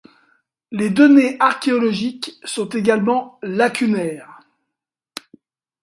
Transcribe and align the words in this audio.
Les 0.71 0.89
données 0.89 1.37
archéologiques 1.39 2.35
sont 2.43 2.67
également 2.69 3.37
lacunaires. 3.43 4.41